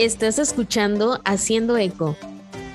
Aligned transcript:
Estás 0.00 0.38
escuchando 0.38 1.20
Haciendo 1.26 1.76
Eco. 1.76 2.16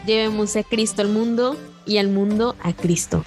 Llevemos 0.05 0.55
a 0.57 0.61
Cristo 0.61 1.01
al 1.01 1.09
mundo 1.09 1.55
y 1.83 1.97
al 1.97 2.09
mundo 2.09 2.55
a 2.61 2.71
Cristo. 2.71 3.23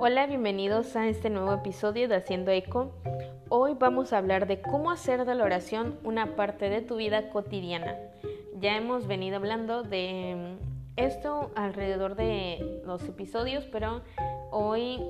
Hola, 0.00 0.26
bienvenidos 0.26 0.96
a 0.96 1.06
este 1.06 1.30
nuevo 1.30 1.52
episodio 1.52 2.08
de 2.08 2.16
Haciendo 2.16 2.50
Eco. 2.50 2.90
Hoy 3.48 3.76
vamos 3.78 4.12
a 4.12 4.18
hablar 4.18 4.48
de 4.48 4.60
cómo 4.60 4.90
hacer 4.90 5.24
de 5.24 5.36
la 5.36 5.44
oración 5.44 6.00
una 6.02 6.34
parte 6.34 6.68
de 6.68 6.80
tu 6.80 6.96
vida 6.96 7.28
cotidiana. 7.28 7.96
Ya 8.58 8.76
hemos 8.76 9.06
venido 9.06 9.36
hablando 9.36 9.84
de 9.84 10.53
esto 10.96 11.50
alrededor 11.56 12.14
de 12.14 12.82
los 12.84 13.02
episodios, 13.08 13.64
pero 13.72 14.02
hoy 14.50 15.00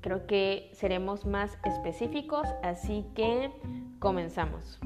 creo 0.00 0.26
que 0.26 0.70
seremos 0.72 1.24
más 1.26 1.56
específicos, 1.64 2.46
así 2.62 3.04
que 3.14 3.50
comenzamos. 3.98 4.80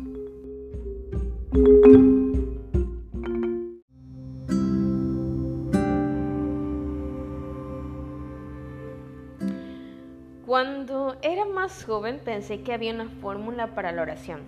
Cuando 10.47 11.16
era 11.23 11.45
más 11.45 11.85
joven 11.85 12.21
pensé 12.25 12.63
que 12.63 12.73
había 12.73 12.93
una 12.93 13.09
fórmula 13.09 13.75
para 13.75 13.91
la 13.93 14.03
oración. 14.03 14.41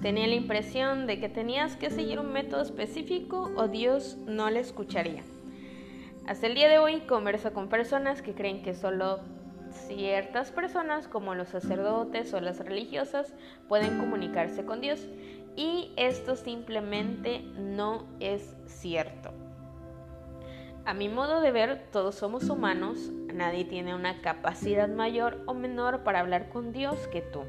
Tenía 0.00 0.26
la 0.26 0.34
impresión 0.34 1.06
de 1.06 1.20
que 1.20 1.28
tenías 1.28 1.76
que 1.76 1.90
seguir 1.90 2.18
un 2.18 2.32
método 2.32 2.60
específico 2.60 3.50
o 3.56 3.68
Dios 3.68 4.18
no 4.26 4.50
le 4.50 4.60
escucharía. 4.60 5.22
Hasta 6.26 6.46
el 6.46 6.54
día 6.54 6.68
de 6.70 6.78
hoy 6.78 7.00
converso 7.02 7.52
con 7.52 7.68
personas 7.68 8.22
que 8.22 8.34
creen 8.34 8.62
que 8.62 8.72
solo 8.72 9.20
ciertas 9.70 10.50
personas 10.50 11.06
como 11.06 11.34
los 11.34 11.48
sacerdotes 11.48 12.32
o 12.32 12.40
las 12.40 12.60
religiosas 12.60 13.34
pueden 13.68 13.98
comunicarse 13.98 14.64
con 14.64 14.80
Dios 14.80 15.06
y 15.54 15.92
esto 15.96 16.34
simplemente 16.36 17.42
no 17.58 18.06
es 18.20 18.56
cierto. 18.66 19.32
A 20.86 20.94
mi 20.94 21.10
modo 21.10 21.42
de 21.42 21.52
ver, 21.52 21.88
todos 21.92 22.14
somos 22.14 22.48
humanos, 22.48 23.10
nadie 23.32 23.66
tiene 23.66 23.94
una 23.94 24.22
capacidad 24.22 24.88
mayor 24.88 25.42
o 25.46 25.52
menor 25.52 26.04
para 26.04 26.20
hablar 26.20 26.48
con 26.48 26.72
Dios 26.72 27.06
que 27.08 27.20
tú. 27.20 27.42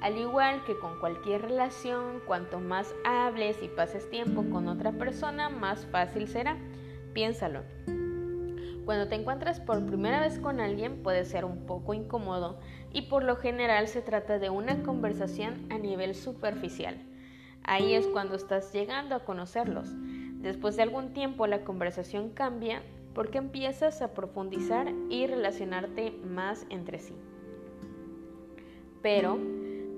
Al 0.00 0.16
igual 0.16 0.64
que 0.64 0.78
con 0.78 0.98
cualquier 0.98 1.42
relación, 1.42 2.20
cuanto 2.26 2.58
más 2.58 2.94
hables 3.04 3.62
y 3.62 3.68
pases 3.68 4.08
tiempo 4.08 4.44
con 4.50 4.66
otra 4.68 4.92
persona, 4.92 5.50
más 5.50 5.84
fácil 5.86 6.26
será. 6.26 6.56
Piénsalo. 7.12 7.62
Cuando 8.86 9.08
te 9.08 9.14
encuentras 9.14 9.60
por 9.60 9.84
primera 9.84 10.20
vez 10.20 10.38
con 10.38 10.58
alguien 10.58 11.02
puede 11.02 11.24
ser 11.24 11.44
un 11.44 11.66
poco 11.66 11.92
incómodo 11.92 12.58
y 12.92 13.02
por 13.02 13.22
lo 13.22 13.36
general 13.36 13.88
se 13.88 14.00
trata 14.00 14.38
de 14.38 14.48
una 14.48 14.82
conversación 14.82 15.66
a 15.70 15.78
nivel 15.78 16.14
superficial. 16.14 16.96
Ahí 17.62 17.92
es 17.94 18.06
cuando 18.06 18.36
estás 18.36 18.72
llegando 18.72 19.14
a 19.14 19.24
conocerlos. 19.24 19.90
Después 20.40 20.76
de 20.76 20.82
algún 20.82 21.12
tiempo 21.12 21.46
la 21.46 21.62
conversación 21.62 22.30
cambia 22.30 22.82
porque 23.14 23.38
empiezas 23.38 24.00
a 24.00 24.14
profundizar 24.14 24.92
y 25.10 25.26
relacionarte 25.26 26.12
más 26.24 26.64
entre 26.70 26.98
sí. 26.98 27.14
Pero 29.02 29.38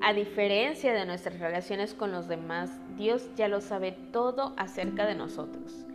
a 0.05 0.13
diferencia 0.13 0.93
de 0.93 1.07
nuestras 1.07 1.39
relaciones 1.39 1.95
con 1.95 2.11
los 2.11 2.27
demás, 2.27 2.71
Dios 2.97 3.29
ya 3.37 3.47
lo 3.47 3.61
sabe 3.61 3.93
todo 3.93 4.53
acerca 4.57 5.07
de 5.07 5.15
nosotros. 5.15 5.87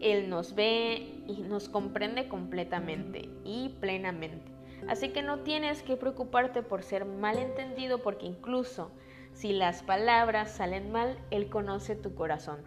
Él 0.00 0.28
nos 0.28 0.54
ve 0.54 1.22
y 1.26 1.40
nos 1.48 1.70
comprende 1.70 2.28
completamente 2.28 3.30
y 3.42 3.70
plenamente. 3.80 4.52
Así 4.86 5.08
que 5.08 5.22
no 5.22 5.38
tienes 5.38 5.82
que 5.82 5.96
preocuparte 5.96 6.62
por 6.62 6.82
ser 6.82 7.06
malentendido 7.06 8.02
porque 8.02 8.26
incluso 8.26 8.90
si 9.32 9.54
las 9.54 9.82
palabras 9.82 10.50
salen 10.50 10.92
mal, 10.92 11.18
Él 11.30 11.48
conoce 11.48 11.96
tu 11.96 12.14
corazón. 12.14 12.58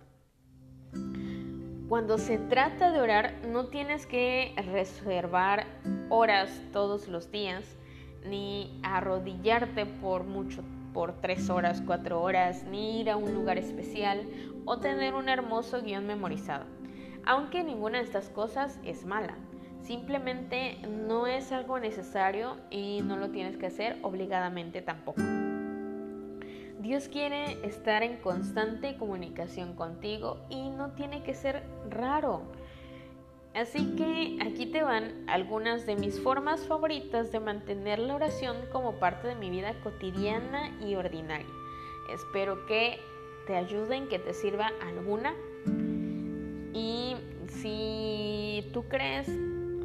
Cuando 1.88 2.18
se 2.18 2.40
trata 2.40 2.92
de 2.92 3.00
orar, 3.00 3.36
no 3.48 3.68
tienes 3.68 4.08
que 4.08 4.56
reservar 4.74 5.68
horas 6.10 6.60
todos 6.74 7.08
los 7.08 7.30
días 7.30 7.78
ni 8.26 8.80
arrodillarte 8.84 9.86
por 9.86 10.24
mucho 10.24 10.64
tiempo 10.64 10.77
por 10.98 11.14
tres 11.22 11.52
horas, 11.52 11.84
cuatro 11.86 12.24
horas, 12.24 12.64
ni 12.64 13.02
ir 13.02 13.12
a 13.12 13.18
un 13.18 13.36
lugar 13.36 13.60
especial 13.60 14.28
o 14.66 14.80
tener 14.80 15.14
un 15.14 15.30
hermoso 15.30 15.84
guion 15.84 16.08
memorizado. 16.08 16.66
Aunque 17.24 17.64
ninguna 17.64 18.00
de 18.00 18.06
estas 18.06 18.30
cosas 18.30 18.80
es 18.84 19.06
mala. 19.06 19.38
Simplemente 19.84 20.80
no 20.90 21.28
es 21.28 21.52
algo 21.52 21.80
necesario 21.80 22.58
y 22.72 23.02
no 23.04 23.16
lo 23.16 23.30
tienes 23.30 23.58
que 23.58 23.68
hacer 23.68 24.00
obligadamente 24.02 24.82
tampoco. 24.82 25.22
Dios 26.80 27.10
quiere 27.10 27.64
estar 27.64 28.02
en 28.02 28.18
constante 28.18 28.98
comunicación 28.98 29.76
contigo 29.76 30.48
y 30.50 30.72
no 30.72 30.94
tiene 30.94 31.22
que 31.22 31.36
ser 31.36 31.62
raro. 31.92 32.42
Así 33.58 33.96
que 33.96 34.38
aquí 34.40 34.68
te 34.68 34.84
van 34.84 35.24
algunas 35.26 35.88
de 35.88 35.96
mis 35.96 36.22
formas 36.22 36.68
favoritas 36.68 37.32
de 37.32 37.40
mantener 37.40 37.98
la 37.98 38.14
oración 38.14 38.56
como 38.72 39.00
parte 39.00 39.30
de 39.30 39.34
mi 39.34 39.50
vida 39.50 39.74
cotidiana 39.82 40.78
y 40.80 40.94
ordinaria. 40.94 41.48
Espero 42.14 42.68
que 42.68 43.00
te 43.48 43.56
ayuden, 43.56 44.10
que 44.10 44.20
te 44.20 44.36
sirva 44.36 44.70
alguna. 44.86 45.34
Y 46.72 47.16
si 47.48 48.70
tú 48.74 48.84
crees, 48.84 49.28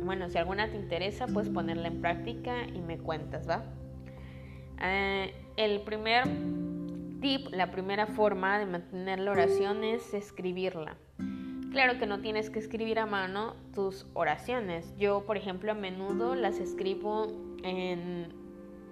bueno, 0.05 0.29
si 0.29 0.37
alguna 0.37 0.71
te 0.71 0.77
interesa, 0.77 1.27
puedes 1.27 1.49
ponerla 1.49 1.89
en 1.89 2.03
práctica 2.03 2.65
y 2.69 2.83
me 2.83 2.99
cuentas, 2.99 3.49
¿va? 3.49 3.65
Eh, 4.83 5.33
el 5.57 5.81
primer 5.81 6.25
tip, 7.23 7.49
la 7.53 7.71
primera 7.71 8.07
forma 8.07 8.59
de 8.59 8.67
mantener 8.67 9.21
la 9.21 9.31
oración 9.31 9.83
es 9.83 10.13
escribirla. 10.13 10.99
Claro 11.73 11.99
que 11.99 12.07
no 12.07 12.21
tienes 12.21 12.51
que 12.51 12.59
escribir 12.59 12.99
a 12.99 13.07
mano 13.07 13.57
tus 13.75 14.07
oraciones. 14.13 14.95
Yo, 14.99 15.25
por 15.25 15.39
ejemplo, 15.39 15.73
a 15.73 15.75
menudo 15.75 16.35
las 16.35 16.59
escribo 16.59 17.29
en 17.65 18.31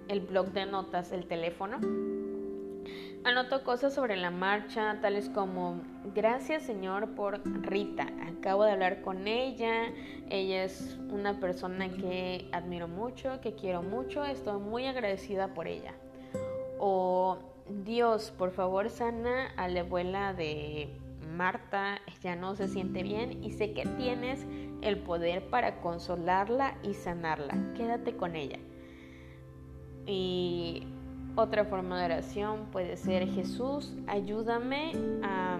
el 0.07 0.19
blog 0.21 0.47
de 0.47 0.65
notas, 0.65 1.11
el 1.11 1.27
teléfono. 1.27 1.77
Anoto 3.23 3.63
cosas 3.63 3.93
sobre 3.93 4.17
la 4.17 4.31
marcha, 4.31 4.97
tales 4.99 5.29
como, 5.29 5.79
gracias 6.15 6.63
Señor 6.63 7.09
por 7.13 7.39
Rita, 7.61 8.07
acabo 8.25 8.63
de 8.63 8.71
hablar 8.71 9.03
con 9.03 9.27
ella, 9.27 9.93
ella 10.31 10.63
es 10.63 10.97
una 11.11 11.39
persona 11.39 11.87
que 11.87 12.49
admiro 12.51 12.87
mucho, 12.87 13.39
que 13.41 13.53
quiero 13.53 13.83
mucho, 13.83 14.25
estoy 14.25 14.59
muy 14.59 14.87
agradecida 14.87 15.53
por 15.53 15.67
ella. 15.67 15.93
O, 16.79 17.37
Dios, 17.83 18.33
por 18.35 18.49
favor 18.49 18.89
sana 18.89 19.51
a 19.55 19.67
la 19.67 19.81
abuela 19.81 20.33
de 20.33 20.89
Marta 21.41 21.99
ya 22.21 22.35
no 22.35 22.53
se 22.53 22.67
siente 22.67 23.01
bien 23.01 23.43
y 23.43 23.49
sé 23.49 23.73
que 23.73 23.83
tienes 23.97 24.45
el 24.83 24.99
poder 24.99 25.49
para 25.49 25.81
consolarla 25.81 26.77
y 26.83 26.93
sanarla. 26.93 27.57
Quédate 27.75 28.15
con 28.15 28.35
ella. 28.35 28.59
Y 30.05 30.83
otra 31.35 31.65
forma 31.65 31.97
de 31.97 32.05
oración 32.05 32.67
puede 32.71 32.95
ser 32.95 33.27
Jesús, 33.27 33.91
ayúdame 34.05 34.91
a 35.23 35.57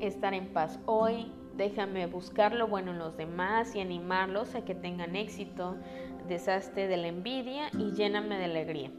estar 0.00 0.32
en 0.32 0.46
paz 0.54 0.80
hoy. 0.86 1.30
Déjame 1.58 2.06
buscar 2.06 2.54
lo 2.54 2.68
bueno 2.68 2.92
en 2.92 3.00
los 3.00 3.18
demás 3.18 3.76
y 3.76 3.80
animarlos 3.80 4.54
a 4.54 4.64
que 4.64 4.74
tengan 4.74 5.14
éxito. 5.14 5.76
Deshazte 6.26 6.88
de 6.88 6.96
la 6.96 7.08
envidia 7.08 7.68
y 7.74 7.92
lléname 7.92 8.38
de 8.38 8.44
alegría. 8.46 8.90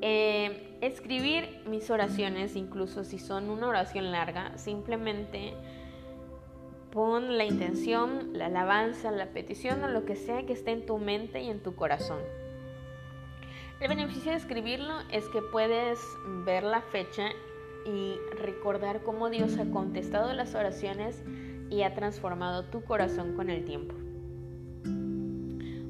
Eh, 0.00 0.35
escribir 0.80 1.62
mis 1.66 1.90
oraciones, 1.90 2.56
incluso 2.56 3.04
si 3.04 3.18
son 3.18 3.50
una 3.50 3.68
oración 3.68 4.12
larga, 4.12 4.56
simplemente 4.58 5.54
pon 6.90 7.36
la 7.36 7.44
intención, 7.44 8.30
la 8.32 8.46
alabanza, 8.46 9.10
la 9.10 9.30
petición 9.30 9.82
o 9.84 9.88
lo 9.88 10.04
que 10.04 10.16
sea 10.16 10.46
que 10.46 10.52
esté 10.52 10.72
en 10.72 10.86
tu 10.86 10.98
mente 10.98 11.42
y 11.42 11.50
en 11.50 11.62
tu 11.62 11.74
corazón. 11.74 12.20
El 13.80 13.88
beneficio 13.88 14.30
de 14.30 14.38
escribirlo 14.38 14.94
es 15.10 15.28
que 15.28 15.42
puedes 15.42 15.98
ver 16.46 16.62
la 16.62 16.80
fecha 16.80 17.28
y 17.84 18.16
recordar 18.40 19.02
cómo 19.02 19.28
Dios 19.28 19.58
ha 19.58 19.70
contestado 19.70 20.32
las 20.32 20.54
oraciones 20.54 21.22
y 21.68 21.82
ha 21.82 21.94
transformado 21.94 22.64
tu 22.64 22.82
corazón 22.82 23.36
con 23.36 23.50
el 23.50 23.64
tiempo. 23.64 23.94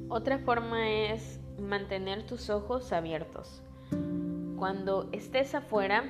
Otra 0.08 0.38
forma 0.38 0.90
es 0.90 1.40
mantener 1.60 2.26
tus 2.26 2.50
ojos 2.50 2.92
abiertos. 2.92 3.62
Cuando 4.58 5.08
estés 5.12 5.54
afuera, 5.54 6.04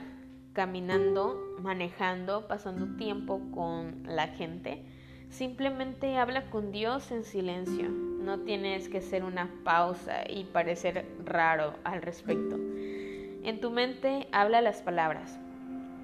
caminando, 0.53 1.37
manejando, 1.61 2.47
pasando 2.47 2.97
tiempo 2.97 3.41
con 3.53 4.03
la 4.05 4.29
gente, 4.29 4.85
simplemente 5.31 6.17
habla 6.17 6.49
con 6.51 6.71
Dios 6.71 7.11
en 7.11 7.25
silencio. 7.25 7.89
No 7.91 8.41
tienes 8.41 8.89
que 8.89 8.99
hacer 8.99 9.25
una 9.25 9.51
pausa 9.65 10.23
y 10.29 10.45
parecer 10.45 11.07
raro 11.25 11.75
al 11.85 12.03
respecto. 12.03 12.57
En 12.57 13.61
tu 13.61 13.71
mente 13.71 14.29
habla 14.33 14.61
las 14.61 14.81
palabras. 14.81 15.39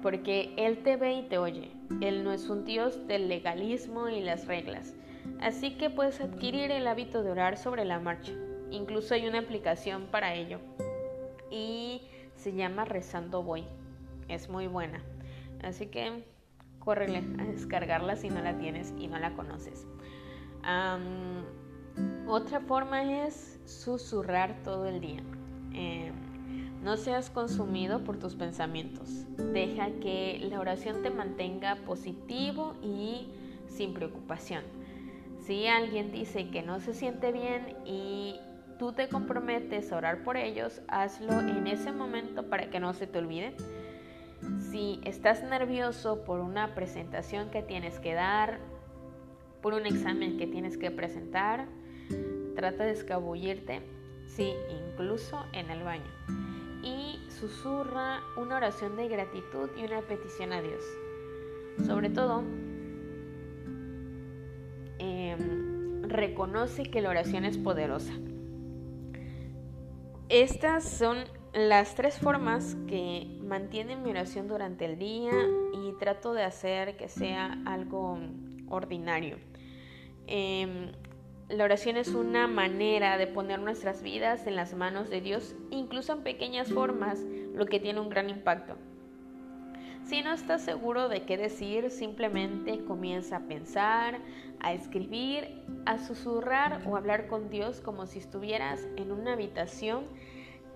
porque 0.03 0.53
Él 0.57 0.83
te 0.83 0.97
ve 0.97 1.13
y 1.13 1.21
te 1.23 1.37
oye. 1.37 1.71
Él 2.01 2.25
no 2.25 2.33
es 2.33 2.49
un 2.49 2.65
Dios 2.65 3.07
del 3.07 3.29
legalismo 3.29 4.09
y 4.09 4.19
las 4.19 4.47
reglas. 4.47 4.93
Así 5.39 5.77
que 5.77 5.89
puedes 5.89 6.19
adquirir 6.19 6.71
el 6.71 6.87
hábito 6.87 7.23
de 7.23 7.31
orar 7.31 7.57
sobre 7.57 7.85
la 7.85 7.99
marcha. 7.99 8.33
Incluso 8.69 9.13
hay 9.13 9.27
una 9.27 9.39
aplicación 9.39 10.07
para 10.11 10.35
ello. 10.35 10.59
Y 11.49 12.01
se 12.43 12.53
llama 12.53 12.83
Rezando 12.83 13.41
Voy. 13.41 13.63
Es 14.27 14.49
muy 14.49 14.67
buena. 14.67 15.01
Así 15.63 15.87
que 15.87 16.25
córrele 16.79 17.23
a 17.39 17.45
descargarla 17.45 18.17
si 18.17 18.29
no 18.29 18.41
la 18.41 18.57
tienes 18.57 18.93
y 18.99 19.07
no 19.07 19.17
la 19.17 19.33
conoces. 19.33 19.87
otra 22.27 22.59
forma 22.61 23.25
es 23.25 23.59
susurrar 23.65 24.61
todo 24.63 24.87
el 24.87 24.99
día. 24.99 25.21
Em, 25.73 26.13
no 26.83 26.97
seas 26.97 27.29
consumido 27.29 28.03
por 28.03 28.17
tus 28.17 28.35
pensamientos. 28.35 29.25
Deja 29.53 29.89
que 30.01 30.45
la 30.49 30.59
oración 30.59 31.01
te 31.01 31.09
mantenga 31.09 31.77
positivo 31.85 32.75
y 32.83 33.29
sin 33.67 33.93
preocupación. 33.93 34.63
Si 35.39 35.67
alguien 35.67 36.11
dice 36.11 36.49
que 36.49 36.61
no 36.61 36.81
se 36.81 36.93
siente 36.93 37.31
bien 37.31 37.77
y 37.85 38.39
tú 38.77 38.93
te 38.93 39.09
comprometes 39.09 39.91
a 39.91 39.97
orar 39.97 40.23
por 40.23 40.37
ellos, 40.37 40.81
hazlo 40.87 41.39
en 41.39 41.67
ese 41.67 41.91
momento 41.91 42.49
para 42.49 42.69
que 42.69 42.79
no 42.79 42.93
se 42.93 43.07
te 43.07 43.19
olvide. 43.19 43.55
Si 44.71 44.99
estás 45.05 45.43
nervioso 45.43 46.23
por 46.23 46.39
una 46.39 46.75
presentación 46.75 47.49
que 47.49 47.61
tienes 47.61 47.99
que 47.99 48.13
dar, 48.13 48.59
por 49.61 49.73
un 49.73 49.85
examen 49.85 50.37
que 50.37 50.47
tienes 50.47 50.77
que 50.77 50.91
presentar, 50.91 51.67
trata 52.55 52.83
de 52.83 52.91
escabullirte, 52.91 53.81
sí, 54.27 54.53
incluso 54.69 55.45
en 55.53 55.69
el 55.69 55.83
baño 55.83 56.11
y 56.83 57.17
susurra 57.29 58.21
una 58.35 58.57
oración 58.57 58.97
de 58.97 59.07
gratitud 59.07 59.69
y 59.77 59.85
una 59.85 60.01
petición 60.01 60.51
a 60.51 60.61
Dios. 60.61 60.83
Sobre 61.85 62.09
todo, 62.09 62.43
em, 64.99 66.03
reconoce 66.03 66.83
que 66.83 67.01
la 67.01 67.09
oración 67.09 67.45
es 67.45 67.57
poderosa. 67.57 68.13
Estas 70.33 70.83
son 70.83 71.25
las 71.53 71.93
tres 71.93 72.17
formas 72.17 72.75
que 72.87 73.37
mantienen 73.43 74.01
mi 74.01 74.09
oración 74.09 74.47
durante 74.47 74.85
el 74.85 74.97
día 74.97 75.31
y 75.75 75.93
trato 75.99 76.33
de 76.33 76.41
hacer 76.41 76.97
que 76.97 77.07
sea 77.07 77.61
algo 77.67 78.17
ordinario. 78.67 79.37
Em, 80.25 80.91
la 81.49 81.63
oración 81.63 81.97
es 81.97 82.15
una 82.15 82.47
manera 82.47 83.19
de 83.19 83.27
poner 83.27 83.59
nuestras 83.59 84.01
vidas 84.01 84.47
en 84.47 84.55
las 84.55 84.73
manos 84.73 85.11
de 85.11 85.21
Dios, 85.21 85.55
incluso 85.69 86.13
en 86.13 86.23
pequeñas 86.23 86.73
formas, 86.73 87.19
lo 87.53 87.67
que 87.67 87.79
tiene 87.79 87.99
un 87.99 88.09
gran 88.09 88.31
impacto. 88.31 88.75
Si 90.05 90.21
no 90.21 90.33
estás 90.33 90.61
seguro 90.61 91.09
de 91.09 91.23
qué 91.23 91.37
decir, 91.37 91.89
simplemente 91.89 92.83
comienza 92.85 93.37
a 93.37 93.47
pensar, 93.47 94.19
a 94.59 94.73
escribir, 94.73 95.63
a 95.85 95.97
susurrar 95.97 96.81
o 96.87 96.97
hablar 96.97 97.27
con 97.27 97.49
Dios 97.49 97.79
como 97.79 98.05
si 98.05 98.19
estuvieras 98.19 98.85
en 98.97 99.11
una 99.11 99.33
habitación 99.33 100.05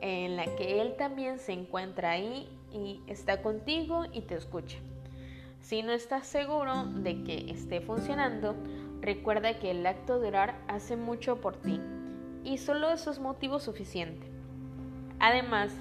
en 0.01 0.35
la 0.35 0.45
que 0.55 0.81
Él 0.81 0.95
también 0.97 1.39
se 1.39 1.53
encuentra 1.53 2.11
ahí 2.11 2.47
y 2.71 3.01
está 3.07 3.41
contigo 3.41 4.05
y 4.13 4.21
te 4.21 4.35
escucha. 4.35 4.77
Si 5.61 5.83
no 5.83 5.91
estás 5.91 6.27
seguro 6.27 6.85
de 6.85 7.23
que 7.23 7.51
esté 7.51 7.81
funcionando, 7.81 8.55
Recuerda 9.01 9.59
que 9.59 9.71
el 9.71 9.85
acto 9.85 10.19
de 10.19 10.29
orar 10.29 10.59
hace 10.67 10.95
mucho 10.95 11.39
por 11.39 11.55
ti 11.55 11.79
y 12.43 12.57
solo 12.57 12.89
eso 12.89 13.11
es 13.11 13.19
motivo 13.19 13.59
suficiente. 13.59 14.27
Además, 15.19 15.71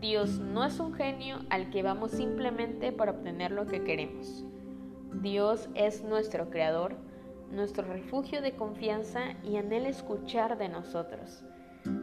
Dios 0.00 0.38
no 0.38 0.64
es 0.64 0.80
un 0.80 0.94
genio 0.94 1.38
al 1.50 1.70
que 1.70 1.82
vamos 1.82 2.12
simplemente 2.12 2.92
para 2.92 3.12
obtener 3.12 3.50
lo 3.52 3.66
que 3.66 3.82
queremos. 3.84 4.44
Dios 5.22 5.68
es 5.74 6.02
nuestro 6.02 6.50
creador, 6.50 6.96
nuestro 7.50 7.86
refugio 7.86 8.42
de 8.42 8.52
confianza 8.52 9.34
y 9.42 9.56
anhela 9.56 9.88
escuchar 9.88 10.58
de 10.58 10.68
nosotros. 10.68 11.44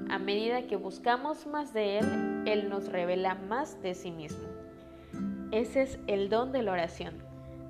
A 0.09 0.19
medida 0.19 0.67
que 0.67 0.75
buscamos 0.75 1.47
más 1.47 1.73
de 1.73 1.99
Él, 1.99 2.43
Él 2.45 2.69
nos 2.69 2.87
revela 2.87 3.35
más 3.35 3.81
de 3.81 3.95
sí 3.95 4.11
mismo. 4.11 4.47
Ese 5.51 5.81
es 5.81 5.99
el 6.07 6.29
don 6.29 6.51
de 6.51 6.61
la 6.61 6.71
oración. 6.71 7.15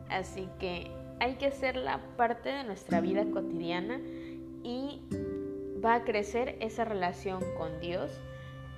Así 0.10 0.48
que 0.60 0.92
hay 1.20 1.36
que 1.36 1.48
hacerla 1.48 2.02
parte 2.18 2.50
de 2.50 2.64
nuestra 2.64 3.02
vida 3.02 3.26
cotidiana 3.32 4.00
y 4.64 5.02
va 5.84 5.96
a 5.96 6.04
crecer 6.04 6.58
esa 6.60 6.86
relación 6.86 7.42
con 7.58 7.80
Dios 7.80 8.12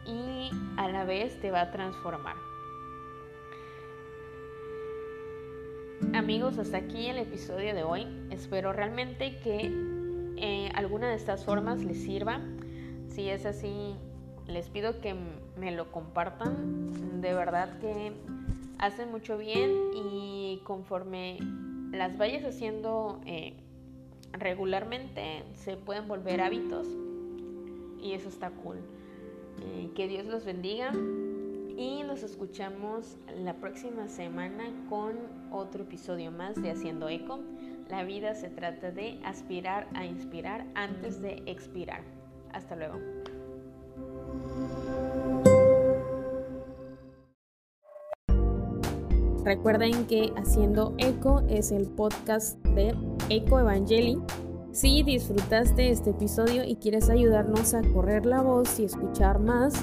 y 0.06 0.52
a 0.78 0.88
la 0.90 1.06
vez 1.06 1.40
te 1.40 1.52
va 1.52 1.62
a 1.62 1.72
transformar. 1.72 2.36
Amigos, 6.14 6.58
hasta 6.58 6.78
aquí 6.78 7.08
el 7.08 7.18
episodio 7.18 7.74
de 7.74 7.84
hoy. 7.84 8.06
Espero 8.30 8.72
realmente 8.72 9.40
que 9.40 9.72
eh, 10.38 10.70
alguna 10.76 11.10
de 11.10 11.16
estas 11.16 11.44
formas 11.44 11.84
les 11.84 12.04
sirva. 12.04 12.42
Si 13.08 13.30
es 13.30 13.46
así, 13.46 13.96
les 14.48 14.70
pido 14.70 15.00
que 15.02 15.16
me 15.58 15.72
lo 15.72 15.92
compartan. 15.92 17.22
De 17.22 17.34
verdad 17.34 17.80
que 17.80 18.14
hacen 18.78 19.12
mucho 19.12 19.38
bien 19.38 19.72
y 19.96 20.62
conforme 20.66 21.40
las 21.92 22.18
vayas 22.18 22.44
haciendo 22.44 23.22
eh, 23.26 23.54
regularmente, 24.34 25.44
se 25.56 25.78
pueden 25.78 26.08
volver 26.08 26.42
hábitos 26.42 26.88
y 28.02 28.14
eso 28.14 28.30
está 28.30 28.50
cool. 28.52 28.78
Que 29.96 30.08
Dios 30.08 30.26
los 30.26 30.44
bendiga 30.44 30.92
y 31.78 32.04
nos 32.04 32.24
escuchamos 32.24 33.18
la 33.36 33.56
próxima 33.56 34.08
semana 34.08 34.66
con 34.90 35.14
otro 35.52 35.84
episodio 35.84 36.32
más 36.32 36.62
de 36.62 36.72
Haciendo 36.72 37.10
Eco. 37.10 37.40
La 37.90 38.04
vida 38.04 38.36
se 38.36 38.50
trata 38.50 38.92
de 38.92 39.20
aspirar 39.24 39.88
a 39.94 40.06
inspirar 40.06 40.66
antes 40.76 41.22
de 41.22 41.44
expirar. 41.46 42.02
Hasta 42.52 42.76
luego. 42.76 43.00
Recuerden 49.44 50.06
que 50.08 50.32
Haciendo 50.38 50.94
Eco 50.98 51.44
es 51.50 51.72
el 51.72 51.88
podcast 51.88 52.58
de 52.68 52.96
Eco 53.30 53.60
Evangeli. 53.60 54.18
Si 54.74 55.04
disfrutaste 55.04 55.92
este 55.92 56.10
episodio 56.10 56.64
y 56.66 56.78
quieres 56.78 57.08
ayudarnos 57.12 57.76
a 57.76 57.84
correr 57.94 58.26
la 58.26 58.42
voz 58.42 58.80
y 58.80 58.86
escuchar 58.86 59.38
más, 59.40 59.76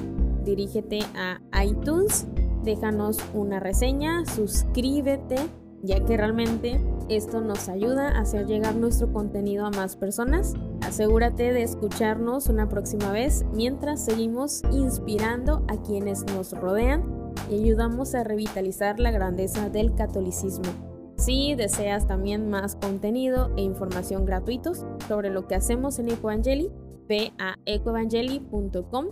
dirígete 0.44 0.98
a 1.14 1.38
iTunes, 1.64 2.26
déjanos 2.64 3.19
una 3.32 3.60
reseña, 3.60 4.26
suscríbete, 4.26 5.37
ya 5.85 6.04
que 6.04 6.16
realmente 6.16 6.85
esto 7.09 7.40
nos 7.40 7.68
ayuda 7.68 8.09
a 8.09 8.23
hacer 8.23 8.47
llegar 8.47 8.75
nuestro 8.75 9.12
contenido 9.12 9.64
a 9.64 9.70
más 9.70 9.94
personas. 9.94 10.54
Asegúrate 10.85 11.52
de 11.52 11.62
escucharnos 11.62 12.49
una 12.49 12.68
próxima 12.68 13.12
vez 13.12 13.44
mientras 13.52 14.04
seguimos 14.04 14.62
inspirando 14.73 15.64
a 15.68 15.80
quienes 15.80 16.25
nos 16.35 16.50
rodean 16.50 17.32
y 17.49 17.62
ayudamos 17.62 18.16
a 18.16 18.25
revitalizar 18.25 18.99
la 18.99 19.12
grandeza 19.12 19.70
del 19.70 19.94
catolicismo. 19.94 20.89
Si 21.21 21.55
deseas 21.55 22.07
también 22.07 22.49
más 22.49 22.77
contenido 22.77 23.53
e 23.59 23.61
información 23.61 24.25
gratuitos 24.25 24.87
sobre 25.07 25.29
lo 25.29 25.47
que 25.47 25.55
hacemos 25.55 25.99
en 25.99 26.09
Ecoevangeli, 26.09 26.71
ve 27.07 27.35
a 27.39 27.57
ecoevangeli.com 27.67 29.09